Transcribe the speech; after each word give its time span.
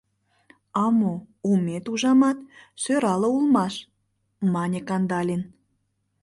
—А 0.83 0.85
мо, 0.97 1.13
омет, 1.51 1.85
ужамат, 1.91 2.37
сӧрале 2.81 3.27
улмаш!— 3.37 3.73
мане 4.53 4.79
Кандалин. 4.87 5.41